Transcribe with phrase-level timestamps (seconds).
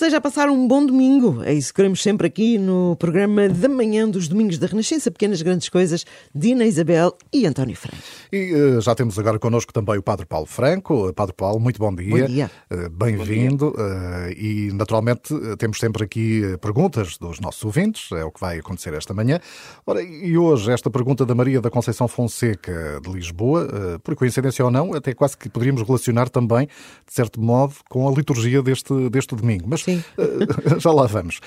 [0.00, 1.42] esteja a passar um bom domingo.
[1.44, 5.42] É isso que queremos sempre aqui no programa da manhã dos Domingos da Renascença, Pequenas
[5.42, 7.98] Grandes Coisas, Dina Isabel e António Franco.
[8.32, 11.12] E uh, já temos agora connosco também o Padre Paulo Franco.
[11.12, 12.16] Padre Paulo, muito bom dia.
[12.16, 12.50] Bom dia.
[12.70, 13.74] Uh, Bem-vindo.
[13.76, 18.94] Uh, e, naturalmente, temos sempre aqui perguntas dos nossos ouvintes, é o que vai acontecer
[18.94, 19.38] esta manhã.
[19.86, 24.70] Ora, e hoje, esta pergunta da Maria da Conceição Fonseca de Lisboa, por coincidência ou
[24.70, 26.66] não, até quase que poderíamos relacionar também,
[27.06, 29.66] de certo modo, com a liturgia deste, deste domingo.
[29.68, 30.78] Mas Sim.
[30.78, 31.40] já lá vamos.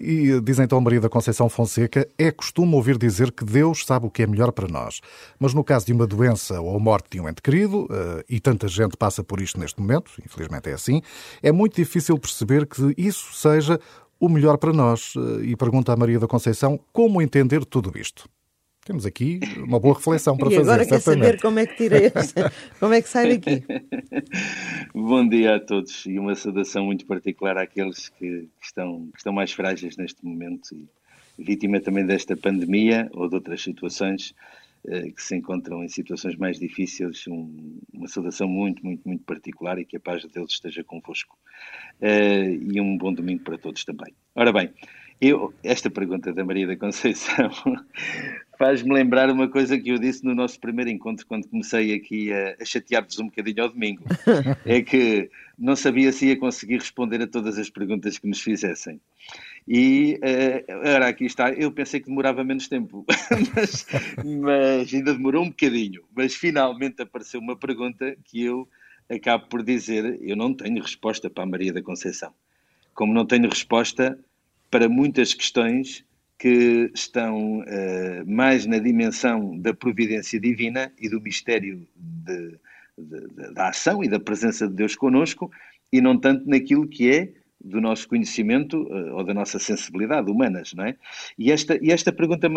[0.00, 4.10] E diz então Maria da Conceição Fonseca, é costume ouvir dizer que Deus sabe o
[4.10, 5.00] que é melhor para nós.
[5.38, 7.88] Mas no caso de uma doença ou morte de um ente querido,
[8.28, 11.02] e tanta gente passa por isto neste momento, infelizmente é assim,
[11.42, 13.78] é muito difícil perceber que isso seja
[14.20, 15.14] o melhor para nós.
[15.42, 18.28] E pergunta a Maria da Conceição como entender tudo isto.
[18.84, 20.70] Temos aqui uma boa reflexão para e fazer.
[20.70, 23.64] Agora quer saber como é que tira esta, como é que sai daqui.
[24.94, 29.52] Bom dia a todos e uma saudação muito particular àqueles que estão, que estão mais
[29.52, 30.86] frágeis neste momento e
[31.42, 34.34] vítima também desta pandemia ou de outras situações
[34.86, 37.26] eh, que se encontram em situações mais difíceis.
[37.26, 41.38] Um, uma saudação muito, muito, muito particular e que a paz de Deus esteja convosco.
[42.02, 44.12] Uh, e um bom domingo para todos também.
[44.34, 44.70] Ora bem,
[45.20, 47.50] eu, esta pergunta da Maria da Conceição
[48.58, 52.56] faz-me lembrar uma coisa que eu disse no nosso primeiro encontro, quando comecei aqui a,
[52.60, 54.02] a chatear-vos um bocadinho ao domingo.
[54.64, 59.00] É que não sabia se ia conseguir responder a todas as perguntas que nos fizessem.
[59.66, 63.04] E uh, ora, aqui está, eu pensei que demorava menos tempo,
[63.54, 63.86] mas,
[64.24, 66.02] mas ainda demorou um bocadinho.
[66.14, 68.68] Mas finalmente apareceu uma pergunta que eu
[69.08, 72.32] acabo por dizer: eu não tenho resposta para a Maria da Conceição.
[72.94, 74.18] Como não tenho resposta
[74.74, 76.04] para muitas questões
[76.36, 77.64] que estão uh,
[78.26, 82.58] mais na dimensão da providência divina e do mistério de,
[82.98, 85.48] de, de, da ação e da presença de Deus conosco,
[85.92, 87.32] e não tanto naquilo que é
[87.64, 90.96] do nosso conhecimento uh, ou da nossa sensibilidade humanas, não é?
[91.38, 92.48] E esta, e esta pergunta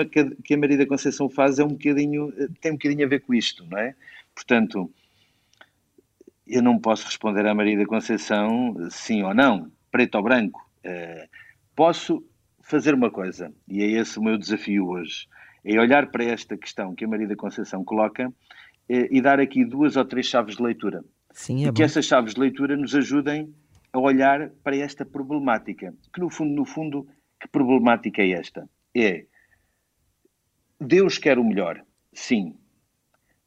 [0.43, 3.31] que a Maria da Conceição faz é um bocadinho, tem um bocadinho a ver com
[3.35, 3.93] isto, não é?
[4.33, 4.91] Portanto,
[6.47, 10.67] eu não posso responder à Maria da Conceição sim ou não, preto ou branco.
[10.83, 11.46] Uh,
[11.77, 12.25] posso
[12.59, 15.27] fazer uma coisa, e é esse o meu desafio hoje,
[15.63, 18.33] é olhar para esta questão que a Maria da Conceição coloca
[18.89, 21.05] eh, e dar aqui duas ou três chaves de leitura.
[21.31, 23.53] Sim, é e que essas chaves de leitura nos ajudem
[23.93, 25.93] a olhar para esta problemática.
[26.11, 27.07] Que no fundo, no fundo,
[27.39, 28.67] que problemática é esta?
[28.95, 29.25] É
[30.81, 32.57] Deus quer o melhor, sim.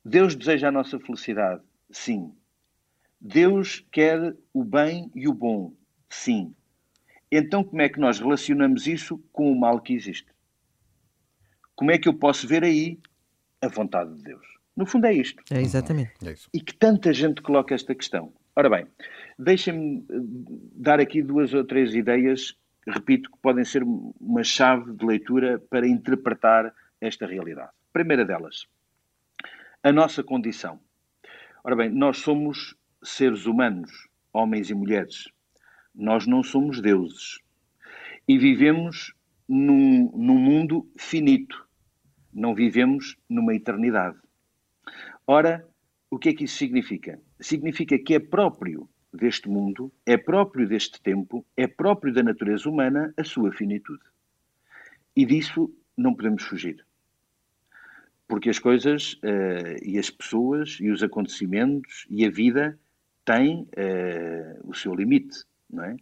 [0.04, 2.32] Deus deseja a nossa felicidade, sim.
[3.20, 5.74] Deus quer o bem e o bom,
[6.08, 6.54] sim.
[7.30, 10.26] Então, como é que nós relacionamos isso com o mal que existe?
[11.76, 12.98] Como é que eu posso ver aí
[13.62, 14.46] a vontade de Deus?
[14.76, 15.42] No fundo, é isto.
[15.50, 16.12] É exatamente.
[16.24, 16.48] É isso.
[16.52, 18.32] E que tanta gente coloca esta questão.
[18.56, 18.86] Ora bem,
[19.38, 20.04] deixem-me
[20.74, 25.86] dar aqui duas ou três ideias, repito, que podem ser uma chave de leitura para
[25.86, 27.70] interpretar esta realidade.
[27.92, 28.66] Primeira delas,
[29.82, 30.80] a nossa condição.
[31.62, 33.91] Ora bem, nós somos seres humanos,
[34.32, 35.28] homens e mulheres.
[35.95, 37.39] Nós não somos deuses.
[38.27, 39.12] E vivemos
[39.49, 41.67] num, num mundo finito.
[42.33, 44.19] Não vivemos numa eternidade.
[45.27, 45.67] Ora,
[46.11, 47.21] o que é que isso significa?
[47.41, 53.12] Significa que é próprio deste mundo, é próprio deste tempo, é próprio da natureza humana
[53.17, 54.03] a sua finitude.
[55.17, 56.84] E disso não podemos fugir.
[58.28, 62.78] Porque as coisas uh, e as pessoas e os acontecimentos e a vida
[63.25, 65.97] têm uh, o seu limite não é?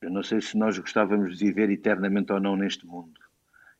[0.00, 3.20] Eu não sei se nós gostávamos de viver eternamente ou não neste mundo.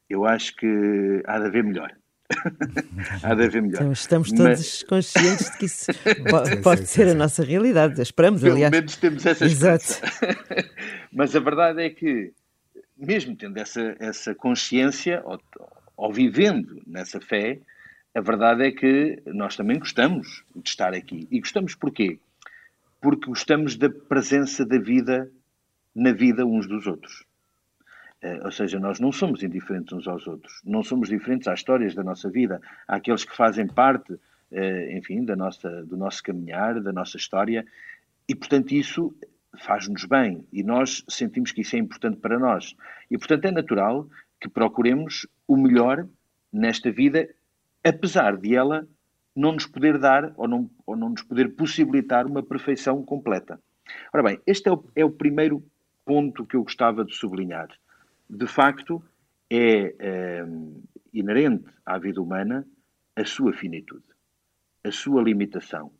[0.09, 1.93] Eu acho que há de haver melhor.
[3.23, 3.81] há de haver melhor.
[3.81, 4.83] Então, estamos todos Mas...
[4.83, 5.87] conscientes de que isso
[6.29, 8.01] pode, pode ser a nossa realidade.
[8.01, 8.71] Esperamos, Pelo aliás.
[8.71, 10.01] Pelo menos temos essa Exato.
[11.13, 12.33] Mas a verdade é que,
[12.97, 15.41] mesmo tendo essa, essa consciência, ou,
[15.97, 17.61] ou vivendo nessa fé,
[18.15, 21.29] a verdade é que nós também gostamos de estar aqui.
[21.31, 22.19] E gostamos porquê?
[23.01, 25.31] Porque gostamos da presença da vida
[25.95, 27.25] na vida uns dos outros.
[28.23, 31.95] Uh, ou seja, nós não somos indiferentes uns aos outros, não somos diferentes às histórias
[31.95, 36.93] da nossa vida, àqueles que fazem parte, uh, enfim, da nossa, do nosso caminhar, da
[36.93, 37.65] nossa história,
[38.29, 39.15] e portanto isso
[39.57, 42.75] faz-nos bem e nós sentimos que isso é importante para nós.
[43.11, 44.09] E portanto é natural
[44.41, 46.07] que procuremos o melhor
[46.53, 47.29] nesta vida,
[47.85, 48.87] apesar de ela
[49.39, 53.61] não nos poder dar ou não, ou não nos poder possibilitar uma perfeição completa.
[54.13, 55.65] Ora bem, este é o, é o primeiro
[56.05, 57.69] ponto que eu gostava de sublinhar.
[58.29, 59.03] De facto,
[59.49, 60.47] é, é
[61.15, 62.67] inerente à vida humana
[63.15, 64.05] a sua finitude,
[64.83, 65.93] a sua limitação,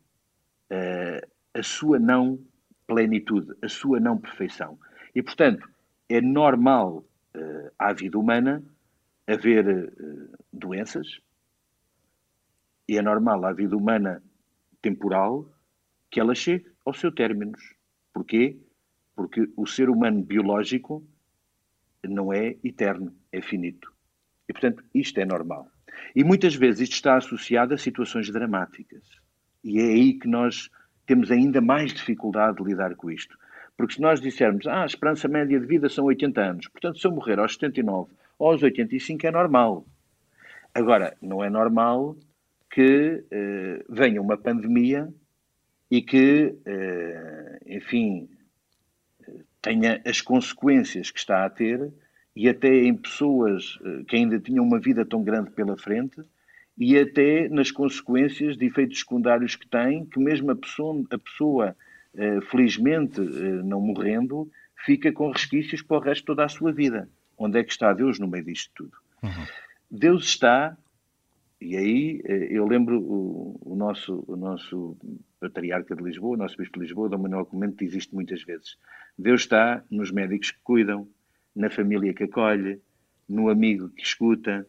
[0.69, 2.39] a, a sua não
[2.85, 4.77] plenitude, a sua não perfeição.
[5.15, 5.69] E, portanto,
[6.09, 7.05] é normal
[7.35, 8.61] uh, à vida humana
[9.27, 11.21] haver uh, doenças,
[12.89, 14.19] e é normal à vida humana
[14.81, 15.47] temporal
[16.09, 17.51] que ela chegue ao seu término.
[18.11, 18.57] Porquê?
[19.15, 21.05] Porque o ser humano biológico
[22.03, 23.93] não é eterno, é finito.
[24.47, 25.69] E, portanto, isto é normal.
[26.15, 29.03] E muitas vezes isto está associado a situações dramáticas.
[29.63, 30.71] E é aí que nós
[31.05, 33.37] temos ainda mais dificuldade de lidar com isto.
[33.77, 37.05] Porque se nós dissermos, ah, a esperança média de vida são 80 anos, portanto, se
[37.05, 39.85] eu morrer aos 79 ou aos 85 é normal.
[40.73, 42.15] Agora, não é normal
[42.69, 45.11] que eh, venha uma pandemia
[45.89, 48.29] e que, eh, enfim,
[49.61, 51.91] tenha as consequências que está a ter
[52.35, 56.21] e até em pessoas eh, que ainda tinham uma vida tão grande pela frente
[56.77, 61.75] e até nas consequências de efeitos secundários que tem, que mesmo a pessoa, a pessoa
[62.15, 64.49] eh, felizmente não morrendo,
[64.85, 67.09] fica com resquícios para o resto toda a sua vida.
[67.37, 68.97] Onde é que está Deus no meio disto tudo?
[69.23, 69.45] Uhum.
[69.89, 70.77] Deus está,
[71.61, 74.97] e aí eu lembro o, o, nosso, o nosso
[75.39, 78.77] patriarca de Lisboa, o nosso bispo de Lisboa, Dom Manuel Comento, diz isto muitas vezes.
[79.17, 81.07] Deus está nos médicos que cuidam,
[81.55, 82.81] na família que acolhe,
[83.27, 84.65] no amigo que escuta,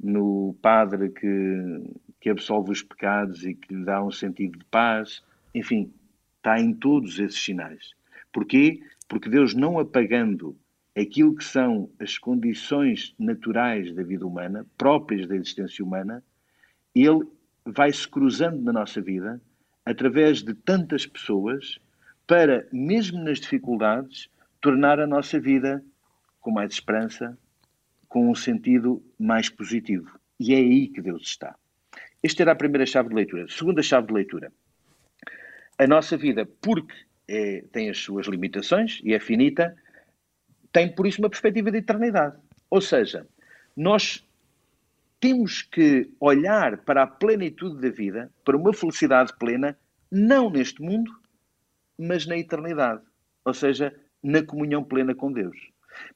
[0.00, 5.24] no padre que, que absolve os pecados e que lhe dá um sentido de paz.
[5.52, 5.92] Enfim,
[6.36, 7.94] está em todos esses sinais.
[8.32, 8.80] Porquê?
[9.08, 10.56] Porque Deus, não apagando
[10.96, 16.22] aquilo que são as condições naturais da vida humana, próprias da existência humana,
[16.94, 17.26] Ele
[17.64, 19.40] vai se cruzando na nossa vida
[19.84, 21.78] através de tantas pessoas
[22.26, 24.28] para, mesmo nas dificuldades,
[24.60, 25.82] tornar a nossa vida
[26.40, 27.38] com mais esperança,
[28.08, 30.18] com um sentido mais positivo.
[30.38, 31.54] E é aí que Deus está.
[32.22, 33.46] Esta era a primeira chave de leitura.
[33.48, 34.52] Segunda chave de leitura.
[35.78, 36.94] A nossa vida, porque
[37.26, 39.76] é, tem as suas limitações e é finita,
[40.72, 42.36] tem por isso uma perspectiva de eternidade.
[42.70, 43.26] Ou seja,
[43.76, 44.26] nós
[45.20, 49.76] temos que olhar para a plenitude da vida, para uma felicidade plena,
[50.10, 51.10] não neste mundo,
[51.98, 53.02] mas na eternidade.
[53.44, 55.56] Ou seja, na comunhão plena com Deus.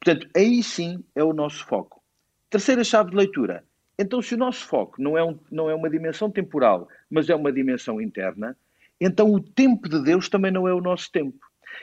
[0.03, 2.03] Portanto, aí sim é o nosso foco.
[2.49, 3.65] Terceira chave de leitura.
[3.99, 7.35] Então, se o nosso foco não é, um, não é uma dimensão temporal, mas é
[7.35, 8.57] uma dimensão interna,
[9.01, 11.39] então o tempo de Deus também não é o nosso tempo.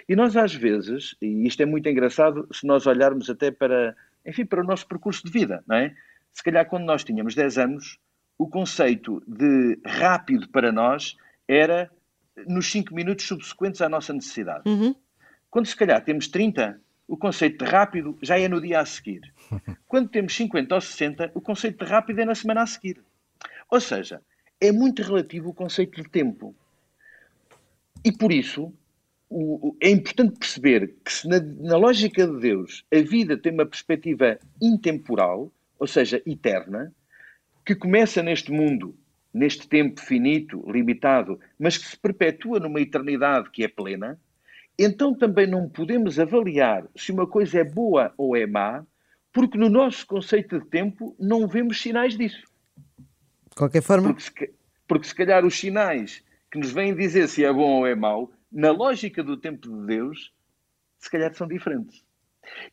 [0.07, 3.95] E nós, às vezes, e isto é muito engraçado, se nós olharmos até para,
[4.25, 5.95] enfim, para o nosso percurso de vida, não é?
[6.33, 7.99] Se calhar quando nós tínhamos 10 anos,
[8.37, 11.17] o conceito de rápido para nós
[11.47, 11.91] era
[12.47, 14.67] nos 5 minutos subsequentes à nossa necessidade.
[14.67, 14.95] Uhum.
[15.49, 19.33] Quando se calhar temos 30, o conceito de rápido já é no dia a seguir.
[19.87, 23.03] Quando temos 50 ou 60, o conceito de rápido é na semana a seguir.
[23.69, 24.21] Ou seja,
[24.61, 26.55] é muito relativo o conceito de tempo.
[28.05, 28.73] E por isso,
[29.29, 33.65] o, é importante perceber que se na, na lógica de Deus a vida tem uma
[33.65, 36.93] perspectiva intemporal, ou seja, eterna,
[37.65, 38.97] que começa neste mundo,
[39.33, 44.19] neste tempo finito, limitado, mas que se perpetua numa eternidade que é plena,
[44.77, 48.85] então também não podemos avaliar se uma coisa é boa ou é má,
[49.31, 52.43] porque no nosso conceito de tempo não vemos sinais disso.
[53.49, 54.13] De qualquer forma.
[54.13, 54.53] Porque se,
[54.87, 58.31] porque se calhar os sinais que nos vêm dizer se é bom ou é mau,
[58.51, 60.33] na lógica do tempo de Deus,
[60.97, 62.03] se calhar são diferentes.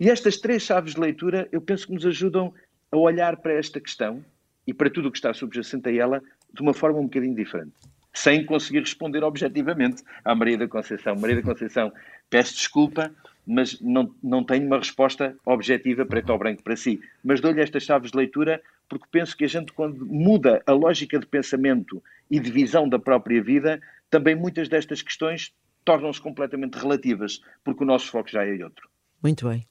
[0.00, 2.54] E estas três chaves de leitura, eu penso que nos ajudam
[2.98, 4.24] a olhar para esta questão
[4.66, 6.22] e para tudo o que está subjacente a ela
[6.52, 7.74] de uma forma um bocadinho diferente
[8.16, 11.14] sem conseguir responder objetivamente à Maria da Conceição.
[11.14, 11.92] Maria da Conceição,
[12.30, 13.14] peço desculpa,
[13.46, 16.98] mas não, não tenho uma resposta objetiva preto ou branco para si.
[17.22, 21.18] Mas dou-lhe estas chaves de leitura porque penso que a gente, quando muda a lógica
[21.18, 25.52] de pensamento e de visão da própria vida, também muitas destas questões
[25.84, 28.88] tornam-se completamente relativas, porque o nosso foco já é outro.
[29.26, 29.66] Muito bem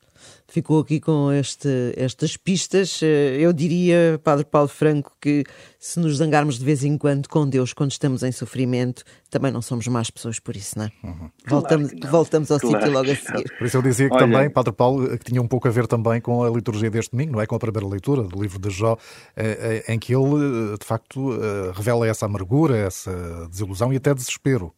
[0.47, 3.01] ficou aqui com este, estas pistas.
[3.01, 5.43] Eh, eu diria, Padre Paulo Franco, que
[5.79, 9.61] se nos zangarmos de vez em quando com Deus quando estamos em sofrimento, também não
[9.61, 10.91] somos más pessoas por isso, não é?
[11.03, 11.29] Uhum.
[11.47, 13.57] Voltamos, claro voltamos ao claro sítio logo a seguir.
[13.57, 14.25] Por isso eu dizia que Olha...
[14.25, 17.33] também, Padre Paulo, que tinha um pouco a ver também com a liturgia deste domingo,
[17.33, 17.45] não é?
[17.45, 18.97] Com a primeira leitura do livro de Jó,
[19.35, 21.37] eh, eh, em que ele, de facto,
[21.73, 24.73] revela essa amargura, essa desilusão e até desespero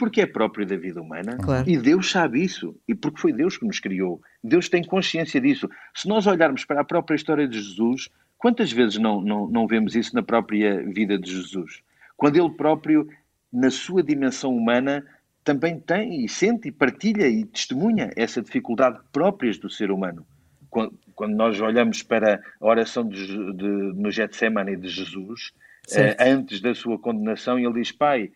[0.00, 1.68] porque é próprio da vida humana claro.
[1.68, 4.22] e Deus sabe isso e porque foi Deus que nos criou.
[4.42, 5.68] Deus tem consciência disso.
[5.94, 9.94] Se nós olharmos para a própria história de Jesus, quantas vezes não, não, não vemos
[9.94, 11.82] isso na própria vida de Jesus?
[12.16, 13.06] Quando ele próprio,
[13.52, 15.04] na sua dimensão humana,
[15.44, 20.26] também tem e sente e partilha e testemunha essa dificuldade próprias do ser humano.
[20.70, 25.52] Quando, quando nós olhamos para a oração de, de, no Getsemane de Jesus,
[25.92, 28.30] eh, antes da sua condenação, ele diz: Pai,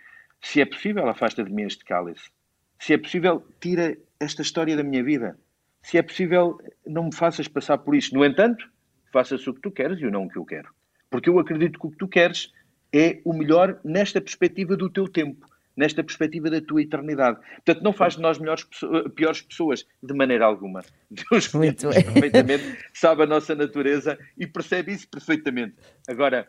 [0.45, 2.31] se é possível, afasta de mim este cálice.
[2.79, 5.39] Se é possível, tira esta história da minha vida.
[5.83, 8.15] se é possível, não me faças passar por isto.
[8.15, 8.71] No entanto,
[9.11, 10.69] faça-se o que tu queres e o não o que eu quero.
[11.11, 12.53] Porque eu acredito que o que tu queres
[12.93, 17.39] é o melhor nesta perspectiva do teu tempo, nesta perspectiva da tua eternidade.
[17.57, 18.67] Portanto, não faz de nós melhores,
[19.15, 20.83] piores pessoas, de maneira alguma.
[21.11, 25.75] Deus Muito perfeitamente, sabe a nossa natureza e percebe isso perfeitamente.
[26.07, 26.49] Agora,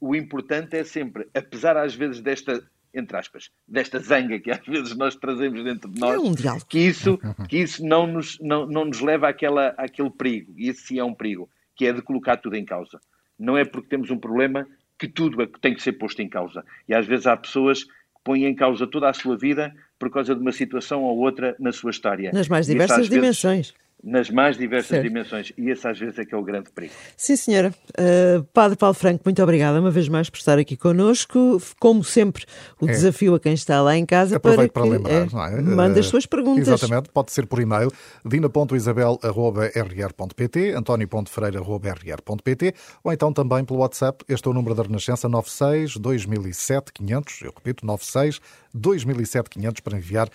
[0.00, 2.62] o importante é sempre, apesar às vezes desta
[2.94, 6.34] entre aspas, desta zanga que às vezes nós trazemos dentro de nós, é um
[6.68, 10.82] que isso, que isso não, nos, não, não nos leva àquela, àquele perigo, e esse
[10.82, 13.00] sim é um perigo, que é de colocar tudo em causa.
[13.38, 14.66] Não é porque temos um problema
[14.98, 16.64] que tudo é tem que ser posto em causa.
[16.88, 17.90] E às vezes há pessoas que
[18.22, 21.72] põem em causa toda a sua vida por causa de uma situação ou outra na
[21.72, 22.30] sua história.
[22.32, 23.70] Nas mais diversas dimensões.
[23.70, 25.02] Vezes, nas mais diversas certo.
[25.02, 25.52] dimensões.
[25.56, 26.92] E esse às vezes é que é o grande perigo.
[27.16, 27.72] Sim, senhora.
[27.98, 31.58] Uh, Padre Paulo Franco, muito obrigada uma vez mais por estar aqui connosco.
[31.80, 32.44] Como sempre,
[32.80, 32.92] o é.
[32.92, 35.62] desafio a quem está lá em casa Aproveito para, que, para lembrar, é, não é?
[35.62, 36.68] Manda as suas perguntas.
[36.68, 37.90] Exatamente, pode ser por e-mail
[38.24, 44.22] dina.isabel.rr.pt, antonio.freire.rr.pt ou então também pelo WhatsApp.
[44.28, 48.40] Este é o número da Renascença 96 2007 500, eu repito, 96
[48.74, 50.30] 2007 500 para enviar uh,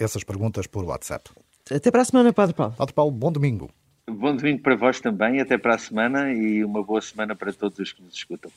[0.00, 1.30] essas perguntas por WhatsApp.
[1.70, 2.74] Até para a semana, Padre Paulo.
[2.76, 3.70] Padre Paulo, bom domingo.
[4.08, 7.78] Bom domingo para vós também, até para a semana e uma boa semana para todos
[7.78, 8.50] os que nos escutam.